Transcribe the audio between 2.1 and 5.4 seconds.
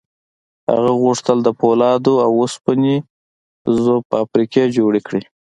او اوسپنې ذوب فابریکې جوړې کړي